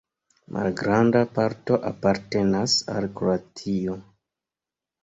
[0.55, 4.03] Malgranda parto apartenas al Kroatio.